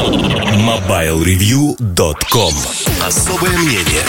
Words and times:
MobileReview.com 0.00 2.54
Особое 3.06 3.58
мнение 3.58 4.02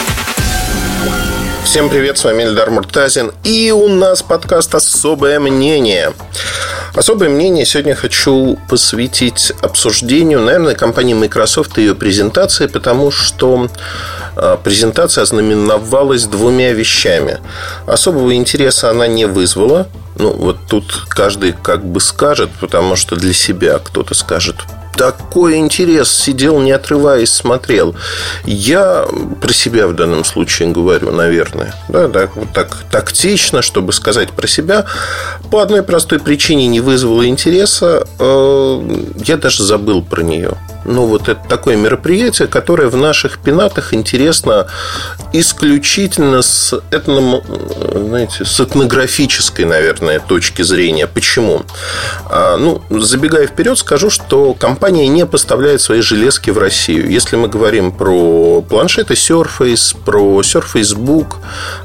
Всем 1.66 1.90
привет, 1.90 2.17
с 2.17 2.24
вами 2.24 2.44
Эльдар 2.44 2.71
Муртазин 2.71 3.33
И 3.44 3.71
у 3.71 3.89
нас 3.89 4.21
подкаст 4.21 4.73
«Особое 4.73 5.41
мнение» 5.41 6.13
Особое 6.96 7.27
мнение 7.27 7.65
сегодня 7.65 7.93
хочу 7.93 8.57
посвятить 8.69 9.51
обсуждению, 9.62 10.39
наверное, 10.39 10.75
компании 10.75 11.13
Microsoft 11.13 11.78
и 11.78 11.81
ее 11.81 11.96
презентации, 11.96 12.67
потому 12.67 13.12
что 13.12 13.67
а, 14.35 14.58
презентация 14.58 15.23
ознаменовалась 15.23 16.26
двумя 16.26 16.73
вещами. 16.73 17.39
Особого 17.85 18.35
интереса 18.35 18.89
она 18.89 19.08
не 19.08 19.23
вызвала. 19.26 19.88
Ну, 20.17 20.34
вот 20.34 20.58
тут 20.67 21.05
каждый 21.08 21.53
как 21.53 21.85
бы 21.85 22.02
скажет, 22.02 22.49
потому 22.59 22.98
что 22.98 23.16
для 23.16 23.34
себя 23.34 23.80
кто-то 23.80 24.13
скажет, 24.13 24.58
такой 24.94 25.58
интерес, 25.58 26.12
сидел 26.12 26.59
не 26.59 26.71
отрываясь, 26.71 27.31
смотрел. 27.31 27.95
Я 28.45 29.05
про 29.41 29.53
себя 29.53 29.88
в 29.88 29.95
данном 29.95 30.23
случае 30.23 30.70
говорю, 30.70 31.11
наверное. 31.11 31.73
Да, 31.89 32.07
так, 32.07 32.35
вот 32.35 32.52
так 32.53 32.77
тактично, 32.91 33.61
чтобы 33.61 33.93
сказать 33.93 34.31
про 34.31 34.47
себя. 34.47 34.85
По 35.49 35.61
одной 35.61 35.83
простой 35.83 36.19
причине 36.19 36.67
не 36.67 36.80
вызвало 36.80 37.27
интереса. 37.27 38.05
Э, 38.19 39.03
я 39.25 39.38
даже 39.38 39.63
забыл 39.63 40.02
про 40.02 40.21
нее 40.21 40.57
ну, 40.85 41.05
вот 41.05 41.30
это 41.30 41.41
такое 41.48 41.76
мероприятие, 41.76 42.48
которое 42.48 42.88
в 42.88 42.98
наших 42.98 43.39
пенатах 43.39 43.94
интересно 43.94 44.67
исключительно 45.34 46.41
с, 46.41 46.80
этно, 46.91 47.41
знаете, 47.94 48.45
с 48.45 48.59
этнографической, 48.59 49.66
наверное, 49.66 50.20
точки 50.20 50.62
зрения. 50.62 51.08
Почему? 51.08 51.63
А, 52.25 52.58
ну, 52.58 52.81
забегая 52.89 53.48
вперед, 53.48 53.77
скажу, 53.77 54.09
что 54.09 54.53
компания 54.53 55.08
не 55.08 55.25
поставляет 55.25 55.81
свои 55.81 56.02
железки 56.02 56.49
в 56.49 56.58
Россию. 56.58 57.09
Если 57.09 57.36
мы 57.36 57.48
говорим 57.48 57.91
про 57.91 58.61
планшеты 58.61 59.13
Surface, 59.13 59.95
про 60.03 60.42
Surface 60.42 60.95
Book, 60.95 61.36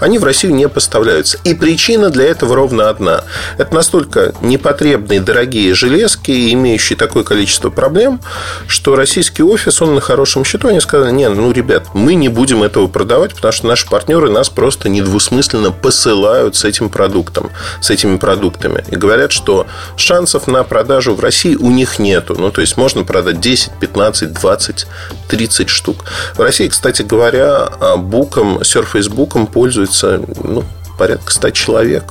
они 0.01 0.19
в 0.19 0.25
Россию 0.25 0.55
не 0.55 0.69
поставляются. 0.69 1.39
И 1.45 1.55
причина 1.55 2.11
для 2.11 2.25
этого 2.25 2.57
ровно 2.57 2.89
одна. 2.89 3.25
Это 3.59 3.75
настолько 3.75 4.35
непотребные, 4.41 5.21
дорогие 5.21 5.75
железки, 5.75 6.53
имеющие 6.53 6.97
такое 6.97 7.25
количество 7.25 7.71
проблем, 7.71 8.21
что 8.67 8.86
что 8.87 8.95
российский 8.95 9.43
офис, 9.43 9.83
он 9.83 9.97
на 9.97 10.01
хорошем 10.01 10.45
счету. 10.45 10.69
Они 10.69 10.79
сказали, 10.79 11.11
не, 11.11 11.29
ну, 11.29 11.51
ребят, 11.51 11.89
мы 11.93 12.15
не 12.15 12.29
будем 12.29 12.63
этого 12.63 12.87
продавать, 12.87 13.35
потому 13.35 13.51
что 13.51 13.67
наши 13.67 13.85
партнеры 13.89 14.31
нас 14.31 14.49
просто 14.49 14.89
недвусмысленно 14.89 15.73
посылают 15.73 16.55
с 16.55 16.65
этим 16.65 16.89
продуктом, 16.89 17.51
с 17.81 17.91
этими 17.91 18.17
продуктами. 18.17 18.85
И 18.89 18.95
говорят, 18.95 19.33
что 19.33 19.67
шансов 19.97 20.47
на 20.47 20.63
продажу 20.63 21.17
в 21.17 21.21
России 21.21 21.57
у 21.57 21.73
них 21.73 21.99
нету. 21.99 22.37
Ну, 22.39 22.53
то 22.53 22.61
есть, 22.61 22.77
можно 22.77 23.03
продать 23.03 23.41
10, 23.41 23.73
15, 23.81 24.33
20, 24.33 24.87
30 25.31 25.69
штук. 25.69 26.05
В 26.37 26.41
России, 26.41 26.69
кстати 26.69 27.03
говоря, 27.03 27.69
буком, 27.97 28.59
Surface 28.59 29.11
буком 29.11 29.49
пользуется 29.49 30.23
ну, 30.45 30.63
порядка 30.97 31.33
100 31.33 31.51
человек. 31.51 32.05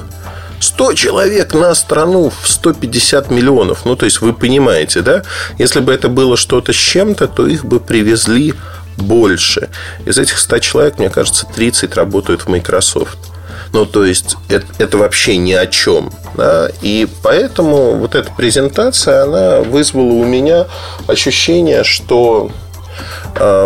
100 0.60 0.94
человек 0.94 1.54
на 1.54 1.74
страну 1.76 2.30
в 2.30 2.48
150 2.48 3.30
миллионов. 3.32 3.86
Ну, 3.86 3.96
то 3.96 4.06
есть, 4.06 4.22
вы 4.22 4.34
понимаете, 4.34 5.02
да? 5.02 5.24
Если 5.58 5.80
бы 5.80 5.94
это 5.94 6.10
было 6.10 6.38
что-то 6.38 6.74
с 6.74 6.76
чем-то, 6.76 7.28
то 7.28 7.48
их 7.48 7.66
бы 7.66 7.80
привезли 7.80 8.54
больше. 8.98 9.70
Из 10.06 10.18
этих 10.18 10.38
100 10.38 10.60
человек, 10.60 11.00
мне 11.00 11.10
кажется, 11.10 11.46
30 11.56 11.96
работают 11.96 12.42
в 12.42 12.48
Microsoft. 12.48 13.18
Ну, 13.74 13.86
то 13.86 14.06
есть, 14.06 14.38
это, 14.50 14.66
это 14.78 14.98
вообще 14.98 15.38
ни 15.38 15.54
о 15.54 15.68
чем. 15.68 16.12
Да? 16.36 16.70
И 16.82 17.08
поэтому 17.24 17.96
вот 17.96 18.16
эта 18.16 18.32
презентация, 18.32 19.24
она 19.24 19.60
вызвала 19.62 20.14
у 20.14 20.24
меня 20.24 20.68
ощущение, 21.08 21.84
что 21.84 22.52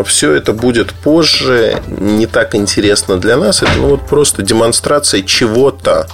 все 0.05 0.33
это 0.33 0.53
будет 0.53 0.93
позже, 0.93 1.81
не 1.87 2.25
так 2.25 2.55
интересно 2.55 3.17
для 3.17 3.37
нас. 3.37 3.61
Это 3.61 3.71
ну, 3.77 3.89
вот 3.89 4.07
просто 4.07 4.41
демонстрация 4.41 5.21
чего-то. 5.21 6.07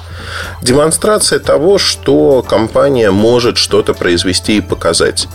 Демонстрация 0.62 1.40
того, 1.40 1.78
что 1.78 2.42
компания 2.42 3.12
может 3.12 3.58
что-то 3.58 3.94
произвести 3.94 4.58
и 4.58 4.62
показать. 4.62 5.28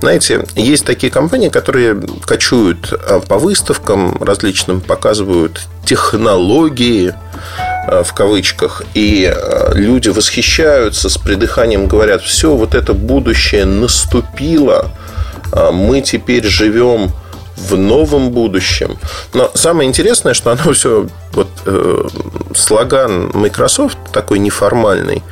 Знаете, 0.00 0.46
есть 0.54 0.84
такие 0.84 1.10
компании, 1.10 1.48
которые 1.48 2.00
кочуют 2.24 2.92
а, 2.92 3.20
по 3.20 3.38
выставкам 3.38 4.22
различным, 4.22 4.80
показывают 4.80 5.60
технологии, 5.84 7.14
а, 7.86 8.02
в 8.02 8.14
кавычках, 8.14 8.82
и 8.94 9.34
люди 9.74 10.08
восхищаются 10.08 11.08
с 11.08 11.18
придыханием, 11.18 11.86
говорят, 11.86 12.22
все, 12.22 12.54
вот 12.54 12.74
это 12.74 12.94
будущее 12.94 13.64
наступило, 13.64 14.90
мы 15.72 16.02
теперь 16.02 16.44
живем 16.46 17.10
в 17.58 17.76
новом 17.76 18.30
будущем. 18.30 18.98
Но 19.34 19.50
самое 19.54 19.88
интересное, 19.88 20.34
что 20.34 20.52
оно 20.52 20.72
все, 20.72 21.08
вот 21.32 21.48
э, 21.66 22.08
слоган 22.54 23.30
Microsoft 23.34 23.98
такой 24.12 24.38
неформальный, 24.38 25.22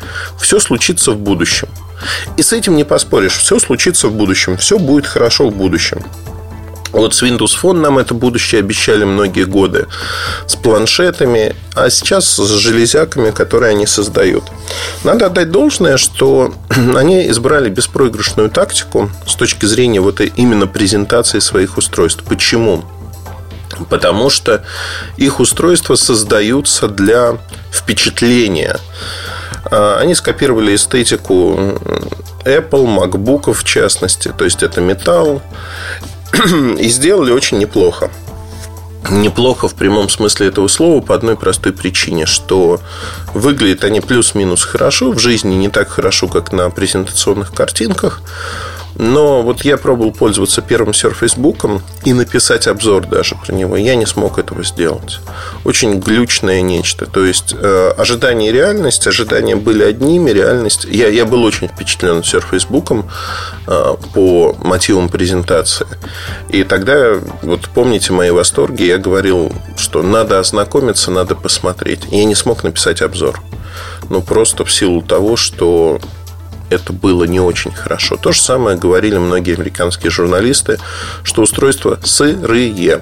все 0.40 0.60
случится 0.60 1.12
в 1.12 1.18
будущем. 1.18 1.68
И 2.36 2.42
с 2.42 2.52
этим 2.52 2.76
не 2.76 2.84
поспоришь, 2.84 3.36
все 3.36 3.58
случится 3.58 4.08
в 4.08 4.12
будущем, 4.12 4.56
все 4.56 4.78
будет 4.78 5.06
хорошо 5.06 5.48
в 5.48 5.54
будущем. 5.54 6.04
Вот 6.92 7.14
с 7.14 7.22
Windows 7.22 7.52
Phone 7.60 7.80
нам 7.80 7.98
это 7.98 8.14
будущее 8.14 8.60
обещали 8.60 9.04
многие 9.04 9.44
годы. 9.44 9.86
С 10.46 10.56
планшетами, 10.56 11.54
а 11.74 11.90
сейчас 11.90 12.26
с 12.26 12.48
железяками, 12.58 13.30
которые 13.30 13.70
они 13.70 13.86
создают. 13.86 14.44
Надо 15.04 15.26
отдать 15.26 15.50
должное, 15.50 15.96
что 15.96 16.54
они 16.96 17.28
избрали 17.28 17.68
беспроигрышную 17.68 18.50
тактику 18.50 19.10
с 19.26 19.34
точки 19.34 19.66
зрения 19.66 20.00
вот 20.00 20.20
именно 20.20 20.66
презентации 20.66 21.40
своих 21.40 21.76
устройств. 21.76 22.24
Почему? 22.24 22.84
Потому 23.90 24.30
что 24.30 24.64
их 25.16 25.40
устройства 25.40 25.96
создаются 25.96 26.88
для 26.88 27.36
впечатления. 27.70 28.78
А, 29.70 29.98
они 30.00 30.14
скопировали 30.14 30.74
эстетику 30.74 31.78
Apple, 32.44 32.86
MacBook 32.86 33.52
в 33.52 33.64
частности. 33.64 34.32
То 34.36 34.44
есть 34.44 34.62
это 34.62 34.80
металл. 34.80 35.42
И 36.78 36.88
сделали 36.88 37.32
очень 37.32 37.58
неплохо. 37.58 38.10
Неплохо 39.10 39.68
в 39.68 39.74
прямом 39.74 40.08
смысле 40.08 40.48
этого 40.48 40.66
слова 40.68 41.00
по 41.00 41.14
одной 41.14 41.36
простой 41.36 41.72
причине, 41.72 42.26
что 42.26 42.80
выглядят 43.34 43.84
они 43.84 44.00
плюс-минус 44.00 44.64
хорошо, 44.64 45.12
в 45.12 45.18
жизни 45.18 45.54
не 45.54 45.68
так 45.68 45.88
хорошо, 45.88 46.26
как 46.26 46.52
на 46.52 46.68
презентационных 46.70 47.52
картинках, 47.52 48.20
но 48.98 49.42
вот 49.42 49.62
я 49.62 49.76
пробовал 49.76 50.12
пользоваться 50.12 50.62
первым 50.62 50.90
Surface 50.90 51.38
Book 51.38 51.82
и 52.04 52.12
написать 52.12 52.66
обзор 52.66 53.06
даже 53.06 53.34
про 53.34 53.52
него. 53.52 53.76
Я 53.76 53.94
не 53.94 54.06
смог 54.06 54.38
этого 54.38 54.64
сделать. 54.64 55.20
Очень 55.64 56.00
глючное 56.00 56.62
нечто. 56.62 57.06
То 57.06 57.24
есть, 57.24 57.54
э, 57.58 57.92
ожидания 57.96 58.48
и 58.48 58.52
реальность. 58.52 59.06
Ожидания 59.06 59.56
были 59.56 59.82
одними, 59.82 60.30
реальность... 60.30 60.86
Я, 60.88 61.08
я 61.08 61.26
был 61.26 61.44
очень 61.44 61.68
впечатлен 61.68 62.20
Surface 62.20 62.68
Book 62.68 63.04
э, 63.66 63.96
по 64.14 64.56
мотивам 64.60 65.08
презентации. 65.08 65.86
И 66.48 66.64
тогда, 66.64 67.20
вот 67.42 67.68
помните 67.74 68.12
мои 68.12 68.30
восторги, 68.30 68.84
я 68.84 68.96
говорил, 68.96 69.52
что 69.76 70.02
надо 70.02 70.38
ознакомиться, 70.38 71.10
надо 71.10 71.34
посмотреть. 71.34 72.00
Я 72.10 72.24
не 72.24 72.34
смог 72.34 72.64
написать 72.64 73.02
обзор. 73.02 73.42
Ну, 74.08 74.22
просто 74.22 74.64
в 74.64 74.72
силу 74.72 75.02
того, 75.02 75.36
что 75.36 76.00
это 76.70 76.92
было 76.92 77.24
не 77.24 77.40
очень 77.40 77.72
хорошо. 77.72 78.16
То 78.16 78.32
же 78.32 78.40
самое 78.40 78.76
говорили 78.76 79.18
многие 79.18 79.54
американские 79.54 80.10
журналисты, 80.10 80.78
что 81.22 81.42
устройства 81.42 81.98
сырые. 82.02 83.00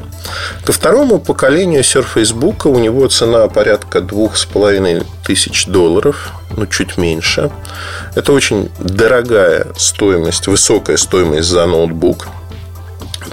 Ко 0.64 0.72
второму 0.72 1.18
поколению 1.18 1.82
Surface 1.82 2.34
у 2.64 2.78
него 2.78 3.06
цена 3.08 3.46
порядка 3.48 4.00
двух 4.00 4.36
с 4.36 4.44
половиной 4.44 5.02
тысяч 5.26 5.66
долларов, 5.66 6.32
ну, 6.56 6.66
чуть 6.66 6.96
меньше. 6.96 7.50
Это 8.14 8.32
очень 8.32 8.70
дорогая 8.78 9.66
стоимость, 9.76 10.46
высокая 10.46 10.96
стоимость 10.96 11.48
за 11.48 11.66
ноутбук. 11.66 12.28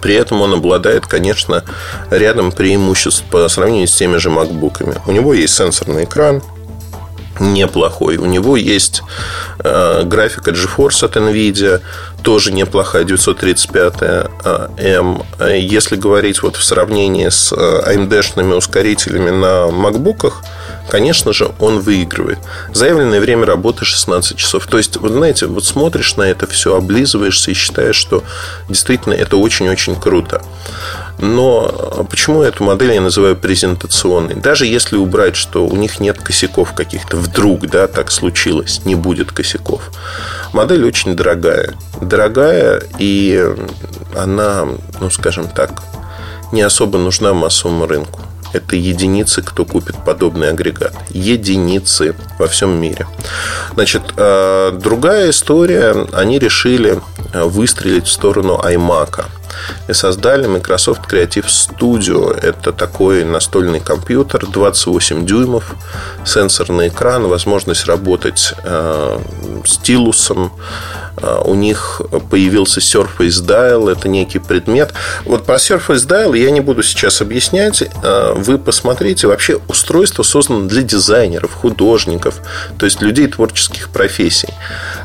При 0.01 0.15
этом 0.15 0.41
он 0.41 0.53
обладает, 0.53 1.05
конечно, 1.05 1.63
рядом 2.09 2.51
преимуществ 2.51 3.23
по 3.29 3.47
сравнению 3.49 3.87
с 3.87 3.95
теми 3.95 4.17
же 4.17 4.29
макбуками. 4.29 4.95
У 5.05 5.11
него 5.11 5.33
есть 5.33 5.53
сенсорный 5.53 6.05
экран, 6.05 6.41
неплохой. 7.39 8.17
У 8.17 8.25
него 8.25 8.57
есть 8.57 9.03
э, 9.59 10.03
графика 10.03 10.51
GeForce 10.51 11.05
от 11.05 11.15
NVIDIA, 11.15 11.81
тоже 12.23 12.51
неплохая, 12.51 13.03
935M. 13.03 15.25
Э, 15.39 15.59
Если 15.59 15.95
говорить 15.95 16.43
вот 16.43 16.55
в 16.55 16.63
сравнении 16.63 17.29
с 17.29 17.51
AMD-шными 17.53 18.53
э, 18.53 18.55
ускорителями 18.55 19.31
на 19.31 19.69
MacBook, 19.69 20.33
конечно 20.89 21.33
же, 21.33 21.51
он 21.59 21.79
выигрывает. 21.79 22.39
Заявленное 22.73 23.19
время 23.19 23.45
работы 23.45 23.85
16 23.85 24.37
часов. 24.37 24.67
То 24.67 24.77
есть, 24.77 24.97
вы 24.97 25.09
знаете, 25.09 25.47
вот 25.47 25.65
смотришь 25.65 26.15
на 26.17 26.23
это 26.23 26.47
все, 26.47 26.75
облизываешься 26.75 27.51
и 27.51 27.53
считаешь, 27.53 27.95
что 27.95 28.23
действительно 28.67 29.13
это 29.13 29.37
очень-очень 29.37 29.95
круто. 29.95 30.41
Но 31.21 32.05
почему 32.09 32.41
эту 32.41 32.63
модель 32.63 32.93
я 32.93 33.01
называю 33.01 33.35
презентационной? 33.35 34.35
Даже 34.35 34.65
если 34.65 34.97
убрать, 34.97 35.35
что 35.35 35.65
у 35.65 35.75
них 35.75 35.99
нет 35.99 36.19
косяков 36.19 36.73
каких-то, 36.73 37.15
вдруг, 37.17 37.67
да, 37.67 37.87
так 37.87 38.11
случилось, 38.11 38.81
не 38.85 38.95
будет 38.95 39.31
косяков. 39.31 39.91
Модель 40.51 40.83
очень 40.83 41.15
дорогая. 41.15 41.75
Дорогая, 42.01 42.81
и 42.97 43.47
она, 44.17 44.67
ну, 44.99 45.11
скажем 45.11 45.47
так, 45.47 45.83
не 46.51 46.63
особо 46.63 46.97
нужна 46.97 47.33
массовому 47.33 47.85
рынку. 47.85 48.21
Это 48.53 48.75
единицы, 48.75 49.41
кто 49.41 49.63
купит 49.63 49.95
подобный 50.03 50.49
агрегат. 50.49 50.93
Единицы 51.09 52.15
во 52.37 52.47
всем 52.47 52.71
мире. 52.81 53.07
Значит, 53.75 54.01
э, 54.17 54.71
другая 54.73 55.29
история. 55.29 56.07
Они 56.11 56.37
решили 56.37 56.99
э, 57.31 57.43
выстрелить 57.43 58.07
в 58.07 58.11
сторону 58.11 58.59
iMac 58.61 59.25
и 59.87 59.93
создали 59.93 60.47
Microsoft 60.47 61.11
Creative 61.11 61.45
Studio. 61.45 62.33
Это 62.33 62.71
такой 62.71 63.23
настольный 63.23 63.79
компьютер 63.79 64.45
28 64.47 65.25
дюймов, 65.25 65.75
сенсорный 66.25 66.87
экран, 66.87 67.27
возможность 67.27 67.85
работать 67.85 68.53
э, 68.63 69.19
стилусом. 69.65 70.51
Э, 71.17 71.41
у 71.43 71.55
них 71.55 72.01
появился 72.29 72.79
Surface 72.79 73.43
Dial, 73.45 73.91
это 73.91 74.07
некий 74.07 74.39
предмет. 74.39 74.93
Вот 75.25 75.45
про 75.45 75.55
Surface 75.55 76.07
Dial 76.07 76.37
я 76.37 76.51
не 76.51 76.61
буду 76.61 76.83
сейчас 76.83 77.21
объяснять. 77.21 77.83
Э, 78.03 78.33
вы 78.35 78.57
посмотрите, 78.57 79.27
вообще 79.27 79.59
устройство 79.67 80.23
создано 80.23 80.67
для 80.67 80.81
дизайнеров, 80.81 81.53
художников, 81.53 82.41
то 82.77 82.85
есть 82.85 83.01
людей 83.01 83.27
творческих 83.27 83.89
профессий. 83.89 84.49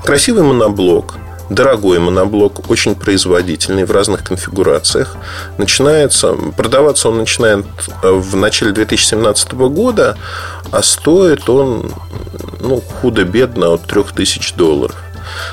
Красивый 0.04 0.42
моноблок– 0.42 1.16
дорогой 1.50 1.98
моноблок, 1.98 2.70
очень 2.70 2.94
производительный 2.94 3.84
в 3.84 3.90
разных 3.90 4.24
конфигурациях. 4.24 5.16
Начинается, 5.58 6.32
продаваться 6.56 7.08
он 7.08 7.18
начинает 7.18 7.66
э, 8.02 8.10
в 8.10 8.36
начале 8.36 8.72
2017 8.72 9.52
года, 9.52 10.16
а 10.72 10.82
стоит 10.82 11.48
он 11.48 11.92
ну, 12.60 12.80
худо-бедно 12.80 13.72
от 13.72 13.82
3000 13.82 14.54
долларов. 14.56 14.96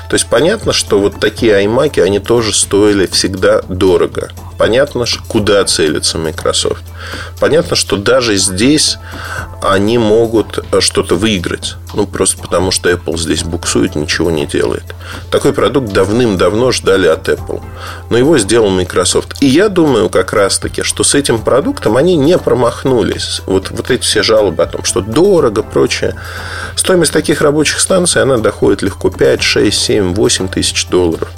То 0.08 0.14
есть 0.14 0.28
понятно, 0.28 0.72
что 0.72 0.98
вот 0.98 1.20
такие 1.20 1.64
iMac, 1.64 2.00
они 2.00 2.18
тоже 2.18 2.54
стоили 2.54 3.06
всегда 3.06 3.60
дорого. 3.68 4.30
Понятно, 4.58 5.04
куда 5.28 5.64
целится 5.64 6.18
Microsoft. 6.18 6.84
Понятно, 7.40 7.76
что 7.76 7.96
даже 7.96 8.36
здесь 8.36 8.98
они 9.62 9.98
могут 9.98 10.58
э, 10.72 10.80
что-то 10.80 11.14
выиграть. 11.14 11.76
Ну, 11.94 12.06
просто 12.06 12.42
потому, 12.42 12.70
что 12.70 12.90
Apple 12.90 13.16
здесь 13.16 13.44
буксует, 13.44 13.94
ничего 13.94 14.30
не 14.30 14.46
делает. 14.46 14.84
Такой 15.30 15.52
продукт 15.52 15.92
давным-давно 15.92 16.72
ждали 16.72 17.06
от 17.06 17.28
Apple. 17.28 17.62
Но 18.10 18.18
его 18.18 18.36
сделал 18.38 18.68
Microsoft. 18.68 19.36
И 19.40 19.46
я 19.46 19.68
думаю 19.68 20.08
как 20.08 20.32
раз-таки, 20.32 20.82
что 20.82 21.04
с 21.04 21.14
этим 21.14 21.38
продуктом 21.38 21.96
они 21.96 22.16
не 22.16 22.36
промахнулись. 22.36 23.42
Вот, 23.46 23.70
вот 23.70 23.90
эти 23.90 24.02
все 24.02 24.22
жалобы 24.22 24.62
о 24.62 24.66
том, 24.66 24.84
что 24.84 25.00
дорого, 25.00 25.62
прочее. 25.62 26.16
Стоимость 26.76 27.12
таких 27.12 27.40
рабочих 27.40 27.78
станций, 27.78 28.22
она 28.22 28.38
доходит 28.38 28.82
легко 28.82 29.10
5, 29.10 29.42
6, 29.42 29.78
7, 29.78 30.14
8 30.14 30.48
тысяч 30.48 30.86
долларов. 30.88 31.30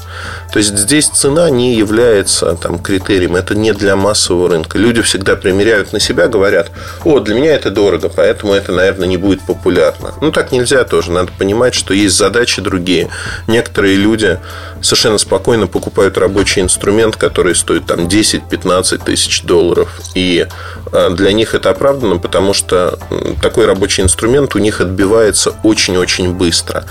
То 0.52 0.58
есть 0.58 0.76
здесь 0.76 1.08
цена 1.08 1.50
не 1.50 1.74
является 1.74 2.54
там, 2.54 2.78
критерием, 2.78 3.36
это 3.36 3.54
не 3.54 3.72
для 3.72 3.96
массового 3.96 4.48
рынка. 4.48 4.78
Люди 4.78 5.02
всегда 5.02 5.36
примеряют 5.56 5.94
на 5.94 6.00
себя, 6.00 6.28
говорят, 6.28 6.70
о, 7.04 7.20
для 7.20 7.34
меня 7.34 7.54
это 7.54 7.70
дорого, 7.70 8.10
поэтому 8.14 8.52
это, 8.52 8.72
наверное, 8.72 9.08
не 9.08 9.16
будет 9.16 9.40
популярно. 9.46 10.12
Ну, 10.20 10.30
так 10.30 10.52
нельзя 10.52 10.84
тоже. 10.84 11.10
Надо 11.10 11.32
понимать, 11.38 11.74
что 11.74 11.94
есть 11.94 12.14
задачи 12.14 12.60
другие. 12.60 13.08
Некоторые 13.46 13.96
люди 13.96 14.38
совершенно 14.82 15.16
спокойно 15.16 15.66
покупают 15.66 16.18
рабочий 16.18 16.60
инструмент, 16.60 17.16
который 17.16 17.54
стоит 17.54 17.86
там 17.86 18.06
10-15 18.06 19.04
тысяч 19.04 19.42
долларов. 19.44 19.88
И 20.14 20.46
а, 20.92 21.10
для 21.10 21.32
них 21.32 21.54
это 21.54 21.70
оправдано, 21.70 22.18
потому 22.18 22.52
что 22.52 22.98
такой 23.40 23.64
рабочий 23.64 24.02
инструмент 24.02 24.54
у 24.54 24.58
них 24.58 24.82
отбивается 24.82 25.54
очень-очень 25.62 26.34
быстро. 26.34 26.84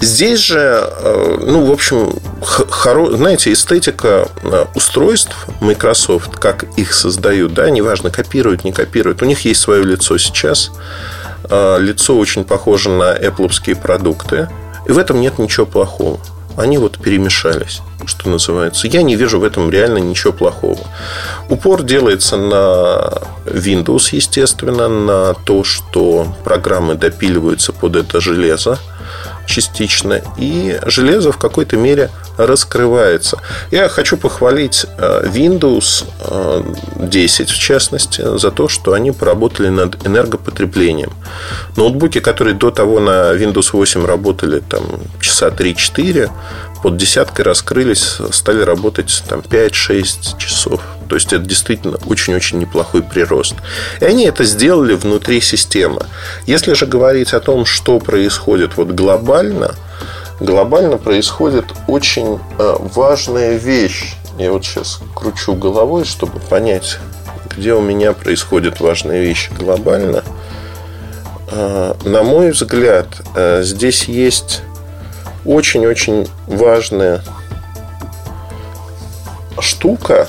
Здесь 0.00 0.40
же, 0.40 0.58
э, 0.58 1.36
ну, 1.42 1.66
в 1.66 1.70
общем, 1.70 2.14
хоро... 2.40 3.14
знаете, 3.16 3.52
эстетика 3.52 4.28
э, 4.42 4.64
устройств 4.74 5.46
Microsoft, 5.60 6.36
как 6.36 6.64
их 6.78 6.94
создают, 6.94 7.52
да, 7.52 7.68
неважно, 7.68 8.10
копируют, 8.10 8.64
не 8.64 8.72
копируют, 8.72 9.22
у 9.22 9.26
них 9.26 9.44
есть 9.44 9.60
свое 9.60 9.84
лицо 9.84 10.16
сейчас. 10.16 10.70
Э, 11.50 11.76
лицо 11.78 12.16
очень 12.16 12.44
похоже 12.44 12.88
на 12.88 13.14
Apple 13.14 13.74
продукты. 13.76 14.48
И 14.86 14.92
в 14.92 14.98
этом 14.98 15.20
нет 15.20 15.38
ничего 15.38 15.66
плохого. 15.66 16.18
Они 16.56 16.78
вот 16.78 16.98
перемешались, 16.98 17.80
что 18.06 18.30
называется. 18.30 18.86
Я 18.86 19.02
не 19.02 19.16
вижу 19.16 19.38
в 19.38 19.44
этом 19.44 19.70
реально 19.70 19.98
ничего 19.98 20.32
плохого. 20.32 20.80
Упор 21.50 21.82
делается 21.82 22.38
на 22.38 23.12
Windows, 23.44 24.08
естественно, 24.12 24.88
на 24.88 25.34
то, 25.34 25.62
что 25.62 26.34
программы 26.42 26.94
допиливаются 26.94 27.72
под 27.72 27.96
это 27.96 28.20
железо 28.20 28.78
частично, 29.50 30.22
и 30.38 30.78
железо 30.86 31.32
в 31.32 31.38
какой-то 31.38 31.76
мере 31.76 32.10
раскрывается. 32.38 33.38
Я 33.70 33.88
хочу 33.88 34.16
похвалить 34.16 34.86
э, 34.96 35.26
Windows 35.26 36.04
10, 36.96 37.40
э, 37.40 37.52
в 37.52 37.58
частности, 37.58 38.38
за 38.38 38.50
то, 38.50 38.68
что 38.68 38.92
они 38.92 39.12
поработали 39.12 39.68
над 39.68 40.06
энергопотреблением. 40.06 41.12
Ноутбуки, 41.76 42.20
которые 42.20 42.54
до 42.54 42.70
того 42.70 43.00
на 43.00 43.34
Windows 43.34 43.70
8 43.72 44.06
работали 44.06 44.60
там, 44.60 44.84
часа 45.20 45.48
3-4, 45.48 46.30
под 46.82 46.96
десяткой 46.96 47.44
раскрылись, 47.44 48.18
стали 48.32 48.62
работать 48.62 49.22
там 49.28 49.40
5-6 49.40 50.38
часов. 50.38 50.80
То 51.08 51.16
есть 51.16 51.32
это 51.32 51.44
действительно 51.44 51.98
очень-очень 52.06 52.58
неплохой 52.58 53.02
прирост. 53.02 53.56
И 54.00 54.04
они 54.04 54.24
это 54.24 54.44
сделали 54.44 54.94
внутри 54.94 55.40
системы. 55.40 56.06
Если 56.46 56.72
же 56.74 56.86
говорить 56.86 57.32
о 57.34 57.40
том, 57.40 57.64
что 57.64 57.98
происходит 57.98 58.76
вот 58.76 58.92
глобально, 58.92 59.74
глобально 60.38 60.98
происходит 60.98 61.66
очень 61.86 62.38
э, 62.58 62.76
важная 62.94 63.56
вещь. 63.56 64.14
Я 64.38 64.52
вот 64.52 64.64
сейчас 64.64 65.00
кручу 65.14 65.54
головой, 65.54 66.04
чтобы 66.04 66.40
понять, 66.40 66.98
где 67.54 67.74
у 67.74 67.80
меня 67.80 68.12
происходит 68.12 68.80
важная 68.80 69.20
вещь 69.20 69.50
глобально. 69.58 70.22
Э, 71.50 71.94
на 72.04 72.22
мой 72.22 72.52
взгляд, 72.52 73.08
э, 73.34 73.62
здесь 73.64 74.04
есть 74.04 74.62
очень-очень 75.50 76.28
важная 76.46 77.22
штука, 79.58 80.28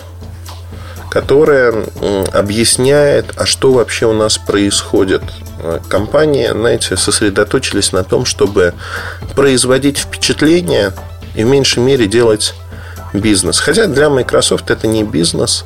которая 1.11 1.85
объясняет, 2.33 3.33
а 3.35 3.45
что 3.45 3.71
вообще 3.71 4.07
у 4.07 4.13
нас 4.13 4.39
происходит. 4.39 5.21
Компании, 5.89 6.49
знаете, 6.51 6.97
сосредоточились 6.97 7.91
на 7.91 8.03
том, 8.03 8.25
чтобы 8.25 8.73
производить 9.35 9.99
впечатление 9.99 10.91
и 11.35 11.43
в 11.43 11.47
меньшей 11.47 11.83
мере 11.83 12.07
делать 12.07 12.55
бизнес. 13.13 13.59
Хотя 13.59 13.85
для 13.85 14.09
Microsoft 14.09 14.71
это 14.71 14.87
не 14.87 15.03
бизнес. 15.03 15.65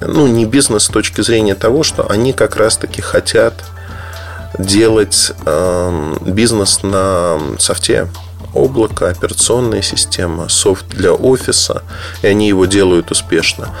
Ну, 0.00 0.26
не 0.26 0.46
бизнес 0.46 0.84
с 0.84 0.88
точки 0.88 1.20
зрения 1.20 1.54
того, 1.54 1.82
что 1.82 2.08
они 2.10 2.32
как 2.32 2.56
раз-таки 2.56 3.02
хотят 3.02 3.52
делать 4.58 5.32
э, 5.44 6.16
бизнес 6.22 6.82
на 6.82 7.38
софте, 7.58 8.08
облако, 8.58 9.08
операционная 9.08 9.82
система, 9.82 10.48
софт 10.48 10.86
для 10.88 11.12
офиса, 11.12 11.82
и 12.22 12.26
они 12.26 12.48
его 12.48 12.66
делают 12.66 13.10
успешно. 13.10 13.74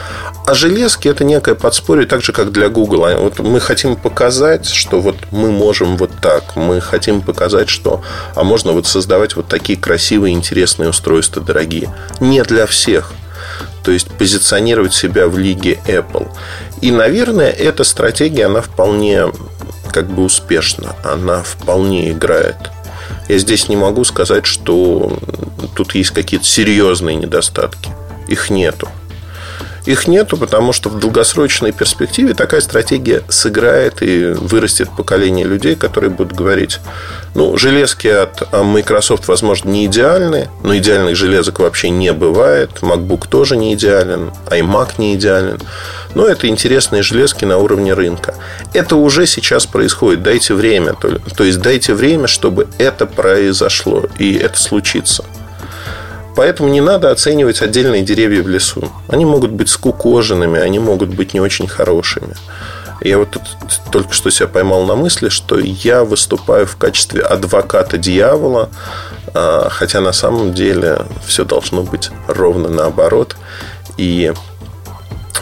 А 0.46 0.54
железки 0.54 1.08
это 1.08 1.24
некое 1.24 1.54
подспорье, 1.54 2.06
так 2.06 2.22
же, 2.22 2.32
как 2.32 2.52
для 2.52 2.70
Google. 2.70 3.04
А 3.04 3.18
вот 3.18 3.38
мы 3.38 3.60
хотим 3.60 3.96
показать, 3.96 4.66
что 4.66 5.00
вот 5.00 5.16
мы 5.30 5.50
можем 5.50 5.98
вот 5.98 6.10
так. 6.22 6.56
Мы 6.56 6.80
хотим 6.80 7.20
показать, 7.20 7.68
что 7.68 8.02
а 8.34 8.44
можно 8.44 8.72
вот 8.72 8.86
создавать 8.86 9.36
вот 9.36 9.46
такие 9.48 9.78
красивые, 9.78 10.34
интересные 10.34 10.88
устройства 10.88 11.42
дорогие. 11.42 11.94
Не 12.20 12.42
для 12.44 12.66
всех. 12.66 13.12
То 13.84 13.90
есть 13.90 14.08
позиционировать 14.08 14.94
себя 14.94 15.28
в 15.28 15.38
лиге 15.38 15.78
Apple. 15.86 16.28
И, 16.80 16.90
наверное, 16.90 17.50
эта 17.50 17.84
стратегия, 17.84 18.46
она 18.46 18.62
вполне 18.62 19.26
как 19.92 20.08
бы 20.08 20.24
успешна. 20.24 20.94
Она 21.04 21.42
вполне 21.42 22.10
играет 22.12 22.56
я 23.28 23.38
здесь 23.38 23.68
не 23.68 23.76
могу 23.76 24.04
сказать, 24.04 24.46
что 24.46 25.18
тут 25.74 25.94
есть 25.94 26.10
какие-то 26.10 26.46
серьезные 26.46 27.16
недостатки. 27.16 27.90
Их 28.26 28.50
нету. 28.50 28.88
Их 29.88 30.06
нету, 30.06 30.36
потому 30.36 30.74
что 30.74 30.90
в 30.90 30.98
долгосрочной 30.98 31.72
перспективе 31.72 32.34
такая 32.34 32.60
стратегия 32.60 33.22
сыграет 33.30 34.02
и 34.02 34.34
вырастет 34.34 34.90
поколение 34.94 35.46
людей, 35.46 35.76
которые 35.76 36.10
будут 36.10 36.36
говорить, 36.36 36.80
ну, 37.34 37.56
железки 37.56 38.06
от 38.06 38.52
Microsoft, 38.52 39.28
возможно, 39.28 39.70
не 39.70 39.86
идеальны, 39.86 40.50
но 40.62 40.76
идеальных 40.76 41.16
железок 41.16 41.60
вообще 41.60 41.88
не 41.88 42.12
бывает. 42.12 42.82
MacBook 42.82 43.28
тоже 43.30 43.56
не 43.56 43.72
идеален, 43.72 44.30
iMac 44.50 44.90
не 44.98 45.14
идеален. 45.14 45.58
Но 46.14 46.26
это 46.26 46.48
интересные 46.48 47.02
железки 47.02 47.46
на 47.46 47.56
уровне 47.56 47.94
рынка. 47.94 48.34
Это 48.74 48.96
уже 48.96 49.26
сейчас 49.26 49.64
происходит. 49.64 50.22
Дайте 50.22 50.52
время. 50.52 50.92
То 50.92 51.44
есть 51.44 51.62
дайте 51.62 51.94
время, 51.94 52.26
чтобы 52.26 52.68
это 52.76 53.06
произошло 53.06 54.04
и 54.18 54.34
это 54.34 54.58
случится. 54.58 55.24
Поэтому 56.36 56.68
не 56.68 56.80
надо 56.80 57.10
оценивать 57.10 57.62
отдельные 57.62 58.02
деревья 58.02 58.42
в 58.42 58.48
лесу. 58.48 58.90
Они 59.08 59.24
могут 59.24 59.50
быть 59.50 59.68
скукоженными, 59.68 60.60
они 60.60 60.78
могут 60.78 61.08
быть 61.08 61.34
не 61.34 61.40
очень 61.40 61.66
хорошими. 61.66 62.36
Я 63.00 63.18
вот 63.18 63.30
тут 63.30 63.42
только 63.92 64.12
что 64.12 64.30
себя 64.30 64.48
поймал 64.48 64.84
на 64.84 64.96
мысли, 64.96 65.28
что 65.28 65.58
я 65.58 66.04
выступаю 66.04 66.66
в 66.66 66.76
качестве 66.76 67.22
адвоката 67.22 67.96
дьявола, 67.96 68.70
а, 69.34 69.68
хотя 69.70 70.00
на 70.00 70.12
самом 70.12 70.52
деле 70.52 71.02
все 71.24 71.44
должно 71.44 71.82
быть 71.82 72.10
ровно 72.26 72.68
наоборот. 72.68 73.36
И, 73.96 74.32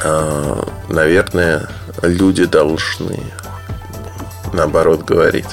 а, 0.04 0.68
наверное, 0.88 1.68
люди 2.02 2.44
должны 2.44 3.20
наоборот 4.52 5.02
говорить, 5.02 5.46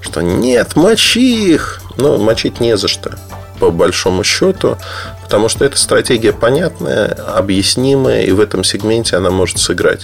что 0.00 0.20
нет, 0.22 0.76
мочи 0.76 1.54
их. 1.54 1.80
Но 1.96 2.16
мочить 2.18 2.58
не 2.60 2.76
за 2.76 2.88
что 2.88 3.18
по 3.62 3.70
большому 3.70 4.24
счету, 4.24 4.76
потому 5.22 5.48
что 5.48 5.64
эта 5.64 5.78
стратегия 5.78 6.32
понятная, 6.32 7.06
объяснимая, 7.06 8.24
и 8.24 8.32
в 8.32 8.40
этом 8.40 8.64
сегменте 8.64 9.14
она 9.14 9.30
может 9.30 9.58
сыграть. 9.58 10.02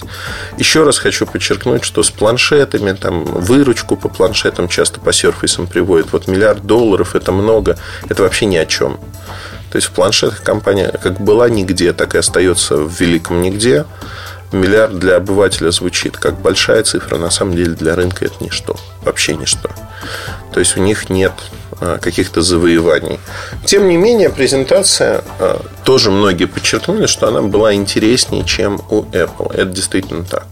Еще 0.57 0.83
раз 0.83 0.97
хочу 0.97 1.25
подчеркнуть, 1.25 1.83
что 1.83 2.01
с 2.01 2.09
планшетами, 2.09 2.93
там, 2.93 3.25
выручку 3.25 3.97
по 3.97 4.07
планшетам 4.07 4.69
часто 4.69 5.01
по 5.01 5.11
серфисам 5.11 5.67
приводят. 5.67 6.13
Вот 6.13 6.29
миллиард 6.29 6.65
долларов– 6.65 7.15
это 7.17 7.33
много, 7.33 7.77
это 8.07 8.23
вообще 8.23 8.45
ни 8.45 8.55
о 8.55 8.65
чем. 8.65 8.97
То 9.71 9.75
есть 9.75 9.89
в 9.89 9.91
планшетах 9.91 10.41
компания 10.41 10.97
как 11.03 11.19
была 11.19 11.49
нигде, 11.49 11.91
так 11.91 12.15
и 12.15 12.17
остается 12.17 12.77
в 12.77 12.97
великом 12.97 13.41
нигде. 13.41 13.83
Миллиард 14.53 14.97
для 14.99 15.17
обывателя 15.17 15.71
звучит 15.71 16.15
как 16.15 16.39
большая 16.39 16.83
цифра, 16.83 17.17
на 17.17 17.29
самом 17.29 17.57
деле 17.57 17.73
для 17.73 17.97
рынка 17.97 18.23
это 18.23 18.35
ничто, 18.39 18.77
вообще 19.01 19.35
ничто. 19.35 19.69
То 20.53 20.61
есть 20.61 20.77
у 20.77 20.79
них 20.79 21.09
нет 21.09 21.33
каких-то 21.79 22.41
завоеваний. 22.41 23.19
Тем 23.65 23.87
не 23.87 23.97
менее, 23.97 24.29
презентация 24.29 25.23
э, 25.39 25.59
тоже 25.83 26.11
многие 26.11 26.45
подчеркнули, 26.45 27.05
что 27.05 27.27
она 27.27 27.41
была 27.41 27.73
интереснее, 27.73 28.43
чем 28.43 28.81
у 28.89 29.03
Apple. 29.03 29.53
Это 29.53 29.65
действительно 29.65 30.23
так. 30.23 30.47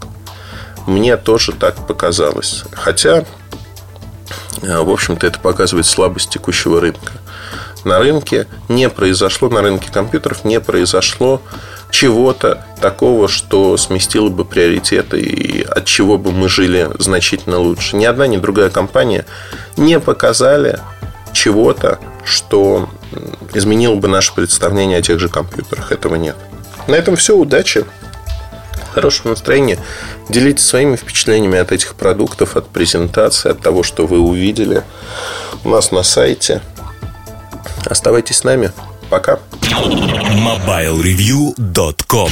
Мне 0.86 1.16
тоже 1.16 1.52
так 1.52 1.86
показалось. 1.86 2.64
Хотя, 2.72 3.24
э, 4.62 4.78
в 4.80 4.90
общем-то, 4.90 5.26
это 5.26 5.38
показывает 5.38 5.86
слабость 5.86 6.30
текущего 6.30 6.80
рынка. 6.80 7.12
На 7.84 7.98
рынке 7.98 8.46
не 8.68 8.88
произошло, 8.88 9.48
на 9.48 9.62
рынке 9.62 9.90
компьютеров 9.92 10.44
не 10.44 10.60
произошло 10.60 11.40
чего-то 11.90 12.64
такого, 12.80 13.28
что 13.28 13.76
сместило 13.76 14.28
бы 14.28 14.44
приоритеты 14.44 15.20
и 15.20 15.62
от 15.62 15.84
чего 15.84 16.18
бы 16.18 16.32
мы 16.32 16.48
жили 16.48 16.90
значительно 16.98 17.58
лучше. 17.58 17.96
Ни 17.96 18.04
одна, 18.04 18.26
ни 18.26 18.36
другая 18.36 18.70
компания 18.70 19.24
не 19.76 20.00
показали 20.00 20.80
чего-то, 21.38 21.98
что 22.24 22.88
изменило 23.54 23.94
бы 23.94 24.08
наше 24.08 24.34
представление 24.34 24.98
о 24.98 25.02
тех 25.02 25.20
же 25.20 25.28
компьютерах. 25.28 25.92
Этого 25.92 26.16
нет. 26.16 26.34
На 26.88 26.96
этом 26.96 27.14
все. 27.14 27.36
Удачи. 27.36 27.84
Хорошего 28.92 29.28
настроения. 29.30 29.78
Делитесь 30.28 30.66
своими 30.66 30.96
впечатлениями 30.96 31.58
от 31.58 31.70
этих 31.70 31.94
продуктов, 31.94 32.56
от 32.56 32.68
презентации, 32.68 33.52
от 33.52 33.60
того, 33.60 33.84
что 33.84 34.08
вы 34.08 34.18
увидели 34.18 34.82
у 35.62 35.68
нас 35.68 35.92
на 35.92 36.02
сайте. 36.02 36.60
Оставайтесь 37.84 38.38
с 38.38 38.44
нами. 38.44 38.72
Пока. 39.08 39.38
MobileReview.com 39.62 42.26